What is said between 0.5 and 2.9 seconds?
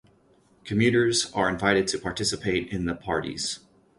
Commuters are invited to participate in